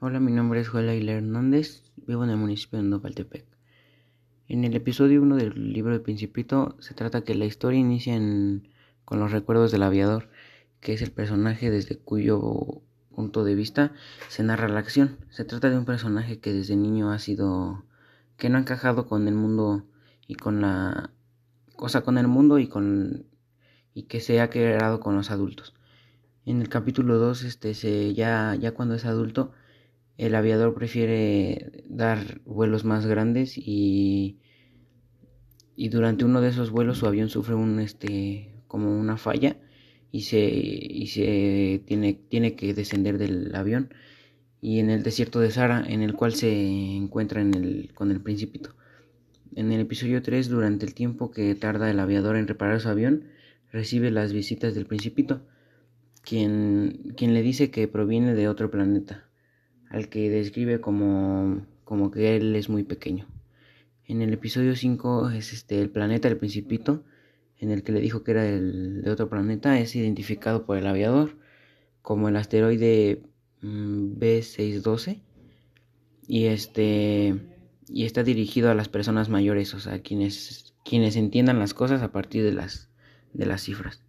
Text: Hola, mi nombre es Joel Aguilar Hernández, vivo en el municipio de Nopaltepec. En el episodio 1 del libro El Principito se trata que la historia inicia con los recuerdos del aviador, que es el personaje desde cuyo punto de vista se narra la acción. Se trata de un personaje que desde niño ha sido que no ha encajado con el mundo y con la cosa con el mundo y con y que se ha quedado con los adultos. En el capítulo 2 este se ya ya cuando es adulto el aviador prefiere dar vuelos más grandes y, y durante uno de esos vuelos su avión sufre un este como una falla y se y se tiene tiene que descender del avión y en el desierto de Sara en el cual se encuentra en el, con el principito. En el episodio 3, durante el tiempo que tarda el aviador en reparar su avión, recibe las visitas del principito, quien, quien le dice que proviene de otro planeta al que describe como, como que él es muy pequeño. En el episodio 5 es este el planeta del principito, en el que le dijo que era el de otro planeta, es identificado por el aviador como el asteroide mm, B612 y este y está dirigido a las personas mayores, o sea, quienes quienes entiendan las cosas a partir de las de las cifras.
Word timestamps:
Hola, 0.00 0.18
mi 0.18 0.32
nombre 0.32 0.60
es 0.60 0.68
Joel 0.68 0.88
Aguilar 0.88 1.16
Hernández, 1.18 1.84
vivo 1.96 2.24
en 2.24 2.30
el 2.30 2.36
municipio 2.36 2.78
de 2.78 2.84
Nopaltepec. 2.84 3.46
En 4.48 4.64
el 4.64 4.74
episodio 4.74 5.22
1 5.22 5.36
del 5.36 5.72
libro 5.72 5.94
El 5.94 6.02
Principito 6.02 6.76
se 6.80 6.94
trata 6.94 7.22
que 7.22 7.36
la 7.36 7.44
historia 7.44 7.78
inicia 7.78 8.20
con 9.04 9.20
los 9.20 9.30
recuerdos 9.30 9.70
del 9.70 9.84
aviador, 9.84 10.28
que 10.80 10.94
es 10.94 11.00
el 11.00 11.12
personaje 11.12 11.70
desde 11.70 11.96
cuyo 11.96 12.82
punto 13.14 13.44
de 13.44 13.54
vista 13.54 13.92
se 14.28 14.42
narra 14.42 14.68
la 14.68 14.80
acción. 14.80 15.16
Se 15.30 15.44
trata 15.44 15.70
de 15.70 15.78
un 15.78 15.84
personaje 15.84 16.40
que 16.40 16.52
desde 16.52 16.74
niño 16.74 17.12
ha 17.12 17.20
sido 17.20 17.84
que 18.36 18.50
no 18.50 18.58
ha 18.58 18.62
encajado 18.62 19.06
con 19.06 19.28
el 19.28 19.34
mundo 19.34 19.84
y 20.26 20.34
con 20.34 20.60
la 20.60 21.12
cosa 21.76 22.02
con 22.02 22.18
el 22.18 22.26
mundo 22.26 22.58
y 22.58 22.66
con 22.66 23.26
y 23.94 24.02
que 24.02 24.20
se 24.20 24.40
ha 24.40 24.50
quedado 24.50 24.98
con 24.98 25.14
los 25.14 25.30
adultos. 25.30 25.72
En 26.44 26.60
el 26.60 26.68
capítulo 26.68 27.16
2 27.18 27.44
este 27.44 27.74
se 27.74 28.12
ya 28.12 28.56
ya 28.56 28.72
cuando 28.72 28.96
es 28.96 29.04
adulto 29.04 29.52
el 30.18 30.34
aviador 30.34 30.74
prefiere 30.74 31.84
dar 31.88 32.40
vuelos 32.44 32.84
más 32.84 33.06
grandes 33.06 33.58
y, 33.58 34.38
y 35.76 35.88
durante 35.88 36.24
uno 36.24 36.40
de 36.40 36.50
esos 36.50 36.70
vuelos 36.70 36.98
su 36.98 37.06
avión 37.06 37.28
sufre 37.28 37.54
un 37.54 37.80
este 37.80 38.54
como 38.68 38.98
una 38.98 39.16
falla 39.16 39.56
y 40.12 40.22
se 40.22 40.40
y 40.40 41.06
se 41.08 41.82
tiene 41.86 42.14
tiene 42.14 42.54
que 42.54 42.74
descender 42.74 43.18
del 43.18 43.54
avión 43.54 43.90
y 44.60 44.78
en 44.78 44.88
el 44.90 45.02
desierto 45.02 45.40
de 45.40 45.50
Sara 45.50 45.84
en 45.86 46.02
el 46.02 46.14
cual 46.14 46.34
se 46.34 46.50
encuentra 46.96 47.42
en 47.42 47.52
el, 47.54 47.92
con 47.92 48.10
el 48.10 48.22
principito. 48.22 48.74
En 49.54 49.70
el 49.72 49.80
episodio 49.82 50.22
3, 50.22 50.48
durante 50.48 50.86
el 50.86 50.94
tiempo 50.94 51.30
que 51.30 51.54
tarda 51.54 51.90
el 51.90 52.00
aviador 52.00 52.36
en 52.36 52.48
reparar 52.48 52.80
su 52.80 52.88
avión, 52.88 53.24
recibe 53.70 54.10
las 54.10 54.32
visitas 54.32 54.74
del 54.74 54.86
principito, 54.86 55.42
quien, 56.22 57.12
quien 57.14 57.34
le 57.34 57.42
dice 57.42 57.70
que 57.70 57.88
proviene 57.88 58.34
de 58.34 58.48
otro 58.48 58.70
planeta 58.70 59.23
al 59.94 60.08
que 60.08 60.28
describe 60.28 60.80
como, 60.80 61.64
como 61.84 62.10
que 62.10 62.36
él 62.36 62.56
es 62.56 62.68
muy 62.68 62.82
pequeño. 62.82 63.28
En 64.06 64.22
el 64.22 64.32
episodio 64.32 64.74
5 64.74 65.30
es 65.30 65.52
este 65.52 65.80
el 65.80 65.88
planeta 65.88 66.28
del 66.28 66.36
principito, 66.36 67.04
en 67.58 67.70
el 67.70 67.84
que 67.84 67.92
le 67.92 68.00
dijo 68.00 68.24
que 68.24 68.32
era 68.32 68.44
el 68.44 69.02
de 69.02 69.10
otro 69.12 69.28
planeta, 69.30 69.78
es 69.78 69.94
identificado 69.94 70.66
por 70.66 70.76
el 70.78 70.88
aviador 70.88 71.38
como 72.02 72.28
el 72.28 72.34
asteroide 72.34 73.22
mm, 73.62 74.18
B612 74.18 75.22
y 76.26 76.46
este 76.46 77.36
y 77.88 78.04
está 78.04 78.24
dirigido 78.24 78.70
a 78.70 78.74
las 78.74 78.88
personas 78.88 79.28
mayores, 79.28 79.74
o 79.74 79.80
sea, 79.80 80.00
quienes 80.00 80.74
quienes 80.84 81.14
entiendan 81.14 81.60
las 81.60 81.72
cosas 81.72 82.02
a 82.02 82.10
partir 82.10 82.42
de 82.42 82.52
las 82.52 82.90
de 83.32 83.46
las 83.46 83.62
cifras. 83.62 84.02